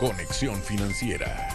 Conexión 0.00 0.60
Financiera. 0.62 1.48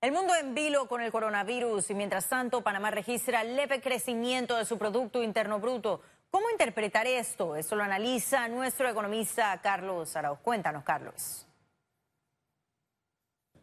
El 0.00 0.12
mundo 0.12 0.36
en 0.36 0.54
vilo 0.54 0.86
con 0.86 1.00
el 1.00 1.10
coronavirus 1.10 1.90
y 1.90 1.94
mientras 1.94 2.28
tanto 2.28 2.62
Panamá 2.62 2.92
registra 2.92 3.42
leve 3.42 3.80
crecimiento 3.80 4.56
de 4.56 4.64
su 4.64 4.78
Producto 4.78 5.20
Interno 5.20 5.58
Bruto. 5.58 6.00
¿Cómo 6.30 6.48
interpretar 6.48 7.08
esto? 7.08 7.56
Eso 7.56 7.74
lo 7.74 7.82
analiza 7.82 8.46
nuestro 8.46 8.88
economista 8.88 9.60
Carlos 9.60 10.14
Arauz. 10.14 10.38
Cuéntanos, 10.44 10.84
Carlos. 10.84 11.44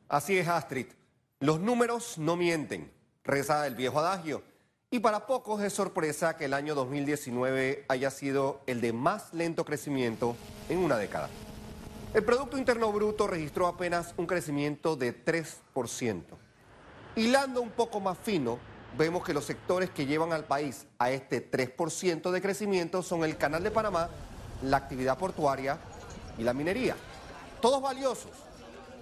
Así 0.10 0.38
es, 0.38 0.50
Astrid. 0.50 0.88
Los 1.40 1.62
números 1.62 2.18
no 2.18 2.36
mienten, 2.36 2.92
reza 3.24 3.66
el 3.68 3.76
viejo 3.76 4.00
adagio. 4.00 4.44
Y 4.92 5.00
para 5.00 5.28
pocos 5.28 5.62
es 5.64 5.72
sorpresa 5.72 6.36
que 6.36 6.46
el 6.46 6.54
año 6.54 6.76
2019 6.76 7.86
haya 7.88 8.12
sido 8.12 8.60
el 8.68 8.82
de 8.82 8.92
más 8.92 9.34
lento 9.34 9.64
crecimiento 9.64 10.36
en 10.68 10.80
una 10.80 10.98
década. 10.98 11.30
El 12.18 12.24
Producto 12.24 12.58
Interno 12.58 12.92
Bruto 12.92 13.28
registró 13.28 13.68
apenas 13.68 14.16
un 14.18 14.26
crecimiento 14.26 14.96
de 14.96 15.24
3%. 15.24 16.24
Hilando 17.16 17.62
un 17.62 17.70
poco 17.70 18.00
más 18.00 18.18
fino, 18.18 18.58
vemos 18.98 19.24
que 19.24 19.36
los 19.36 19.46
sectores 19.46 19.92
que 19.92 20.08
llevan 20.08 20.34
al 20.34 20.44
país 20.44 20.88
a 20.98 21.12
este 21.12 21.48
3% 21.48 22.32
de 22.32 22.42
crecimiento 22.42 23.04
son 23.04 23.24
el 23.24 23.38
Canal 23.38 23.62
de 23.62 23.70
Panamá, 23.70 24.10
la 24.64 24.78
actividad 24.78 25.20
portuaria 25.20 25.78
y 26.40 26.44
la 26.44 26.56
minería. 26.56 26.96
Todos 27.62 27.84
valiosos, 27.84 28.32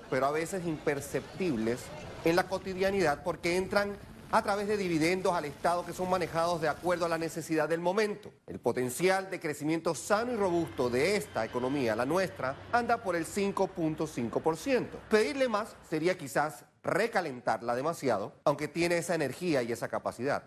pero 0.09 0.25
a 0.25 0.31
veces 0.31 0.65
imperceptibles 0.65 1.79
en 2.25 2.35
la 2.35 2.49
cotidianidad 2.49 3.23
porque 3.23 3.55
entran 3.55 3.95
a 4.31 4.41
través 4.41 4.67
de 4.67 4.77
dividendos 4.77 5.33
al 5.33 5.45
Estado 5.45 5.85
que 5.85 5.93
son 5.93 6.09
manejados 6.09 6.61
de 6.61 6.67
acuerdo 6.67 7.05
a 7.05 7.09
la 7.09 7.17
necesidad 7.17 7.69
del 7.69 7.79
momento. 7.79 8.31
El 8.47 8.59
potencial 8.59 9.29
de 9.29 9.39
crecimiento 9.39 9.95
sano 9.95 10.33
y 10.33 10.35
robusto 10.35 10.89
de 10.89 11.15
esta 11.15 11.45
economía, 11.45 11.95
la 11.95 12.05
nuestra, 12.05 12.55
anda 12.71 13.01
por 13.01 13.15
el 13.15 13.25
5.5%. 13.25 14.87
Pedirle 15.09 15.47
más 15.47 15.75
sería 15.89 16.17
quizás 16.17 16.65
recalentarla 16.83 17.75
demasiado, 17.75 18.33
aunque 18.43 18.67
tiene 18.67 18.97
esa 18.97 19.15
energía 19.15 19.63
y 19.63 19.71
esa 19.71 19.87
capacidad. 19.87 20.43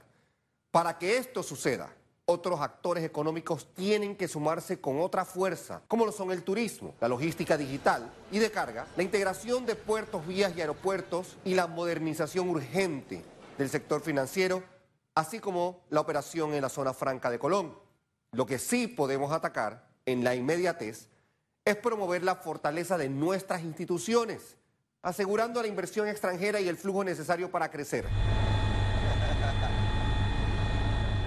Para 0.70 0.98
que 0.98 1.16
esto 1.16 1.42
suceda, 1.42 1.88
otros 2.26 2.60
actores 2.60 3.04
económicos 3.04 3.72
tienen 3.74 4.14
que 4.14 4.28
sumarse 4.28 4.80
con 4.82 5.00
otra 5.00 5.24
fuerza, 5.24 5.80
como 5.88 6.04
lo 6.04 6.12
son 6.12 6.30
el 6.30 6.42
turismo, 6.42 6.94
la 7.00 7.08
logística 7.08 7.56
digital 7.56 8.12
y 8.30 8.38
de 8.38 8.50
carga, 8.50 8.86
la 8.98 9.02
integración 9.02 9.64
de 9.64 9.74
puertos, 9.76 10.26
vías 10.26 10.52
y 10.54 10.60
aeropuertos 10.60 11.38
y 11.44 11.54
la 11.54 11.66
modernización 11.66 12.50
urgente 12.50 13.24
del 13.58 13.68
sector 13.68 14.00
financiero, 14.00 14.62
así 15.14 15.40
como 15.40 15.84
la 15.90 16.00
operación 16.00 16.54
en 16.54 16.62
la 16.62 16.68
zona 16.68 16.94
franca 16.94 17.28
de 17.28 17.40
Colón. 17.40 17.76
Lo 18.32 18.46
que 18.46 18.58
sí 18.58 18.86
podemos 18.86 19.32
atacar 19.32 19.88
en 20.06 20.22
la 20.22 20.34
inmediatez 20.34 21.08
es 21.64 21.76
promover 21.76 22.22
la 22.22 22.36
fortaleza 22.36 22.96
de 22.96 23.08
nuestras 23.08 23.62
instituciones, 23.62 24.56
asegurando 25.02 25.60
la 25.60 25.68
inversión 25.68 26.08
extranjera 26.08 26.60
y 26.60 26.68
el 26.68 26.76
flujo 26.76 27.04
necesario 27.04 27.50
para 27.50 27.70
crecer. 27.70 28.06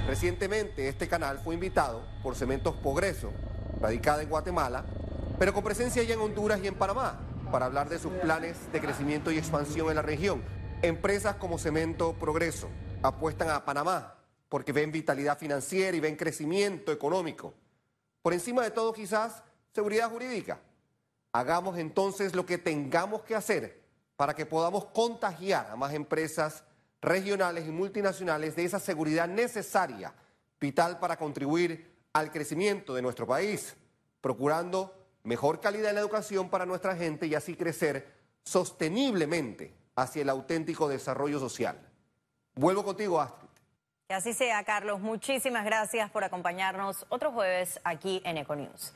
Recientemente 0.08 0.88
este 0.88 1.08
canal 1.08 1.40
fue 1.40 1.54
invitado 1.54 2.02
por 2.24 2.36
Cementos 2.36 2.76
Progreso, 2.76 3.32
radicada 3.80 4.24
en 4.24 4.30
Guatemala, 4.30 4.86
pero 5.38 5.54
con 5.54 5.64
presencia 5.64 6.02
ya 6.04 6.14
en 6.14 6.22
Honduras 6.22 6.60
y 6.64 6.68
en 6.68 6.76
Panamá, 6.76 7.20
para 7.52 7.66
hablar 7.66 7.90
de 7.90 8.00
sus 8.00 8.12
planes 8.14 8.58
de 8.72 8.80
crecimiento 8.80 9.32
y 9.32 9.38
expansión 9.38 9.90
en 9.90 9.96
la 9.96 10.02
región. 10.02 10.61
Empresas 10.84 11.36
como 11.36 11.60
Cemento 11.60 12.14
Progreso 12.14 12.68
apuestan 13.04 13.52
a 13.52 13.64
Panamá 13.64 14.16
porque 14.50 14.72
ven 14.72 14.92
vitalidad 14.92 15.38
financiera 15.38 15.96
y 15.96 16.00
ven 16.00 16.16
crecimiento 16.16 16.92
económico. 16.92 17.54
Por 18.24 18.34
encima 18.34 18.64
de 18.64 18.72
todo 18.72 18.92
quizás 18.92 19.44
seguridad 19.76 20.10
jurídica. 20.10 20.60
Hagamos 21.34 21.78
entonces 21.78 22.34
lo 22.34 22.48
que 22.48 22.58
tengamos 22.58 23.22
que 23.22 23.36
hacer 23.36 23.80
para 24.16 24.34
que 24.34 24.48
podamos 24.48 24.86
contagiar 24.86 25.70
a 25.70 25.76
más 25.76 25.94
empresas 25.94 26.64
regionales 27.00 27.68
y 27.68 27.72
multinacionales 27.72 28.56
de 28.56 28.66
esa 28.66 28.80
seguridad 28.80 29.28
necesaria, 29.28 30.16
vital 30.60 30.98
para 30.98 31.16
contribuir 31.16 31.96
al 32.12 32.32
crecimiento 32.32 32.96
de 32.96 33.04
nuestro 33.04 33.28
país, 33.28 33.76
procurando 34.20 34.96
mejor 35.22 35.60
calidad 35.60 35.90
en 35.90 35.96
la 35.96 36.02
educación 36.02 36.50
para 36.50 36.66
nuestra 36.66 36.96
gente 36.96 37.28
y 37.28 37.36
así 37.36 37.56
crecer 37.56 38.16
sosteniblemente 38.44 39.80
hacia 40.02 40.22
el 40.22 40.30
auténtico 40.30 40.88
desarrollo 40.88 41.40
social. 41.40 41.78
Vuelvo 42.56 42.84
contigo, 42.84 43.22
Astrid. 43.22 43.50
Que 44.08 44.16
así 44.16 44.34
sea, 44.34 44.64
Carlos. 44.64 45.00
Muchísimas 45.00 45.64
gracias 45.64 46.10
por 46.12 46.24
acompañarnos 46.24 47.06
otro 47.10 47.32
jueves 47.32 47.80
aquí 47.84 48.22
en 48.26 48.38
Econews. 48.38 48.94